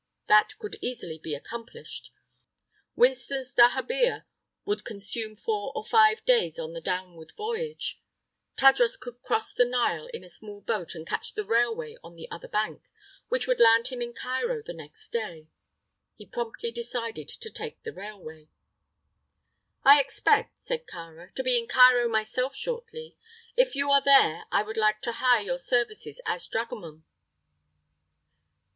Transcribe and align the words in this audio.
That 0.27 0.55
could 0.57 0.77
easily 0.81 1.19
be 1.19 1.35
accomplished. 1.35 2.11
Winston's 2.95 3.53
dahabeah 3.53 4.23
would 4.65 4.83
consume 4.83 5.35
four 5.35 5.71
or 5.75 5.85
five 5.85 6.25
days 6.25 6.57
on 6.57 6.73
the 6.73 6.81
downward 6.81 7.33
voyage. 7.37 8.01
Tadros 8.57 8.99
could 8.99 9.21
cross 9.21 9.53
the 9.53 9.63
Nile 9.63 10.07
in 10.07 10.23
a 10.23 10.27
small 10.27 10.61
boat 10.61 10.95
and 10.95 11.05
catch 11.05 11.35
the 11.35 11.45
railway 11.45 11.97
on 12.03 12.15
the 12.15 12.27
other 12.31 12.47
bank, 12.47 12.81
which 13.29 13.45
would 13.45 13.59
land 13.59 13.89
him 13.89 14.01
in 14.01 14.11
Cairo 14.15 14.63
the 14.65 14.73
next 14.73 15.09
day. 15.11 15.45
He 16.15 16.25
promptly 16.25 16.71
decided 16.71 17.29
to 17.29 17.51
take 17.51 17.83
the 17.83 17.93
railway. 17.93 18.49
"I 19.83 19.99
expect," 19.99 20.59
said 20.59 20.87
Kāra, 20.87 21.31
"to 21.35 21.43
be 21.43 21.59
in 21.59 21.67
Cairo 21.67 22.09
myself 22.09 22.55
shortly. 22.55 23.17
If 23.55 23.75
you 23.75 23.91
are 23.91 24.01
there, 24.01 24.45
I 24.51 24.63
would 24.63 24.77
like 24.77 25.03
to 25.03 25.11
hire 25.21 25.43
your 25.43 25.59
services 25.59 26.19
as 26.25 26.47
dragoman." 26.47 27.03